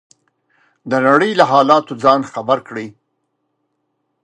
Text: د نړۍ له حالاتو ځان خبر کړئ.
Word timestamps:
د 0.89 0.91
نړۍ 1.07 1.31
له 1.39 1.45
حالاتو 1.51 1.93
ځان 2.03 2.21
خبر 2.33 2.57
کړئ. 2.67 2.87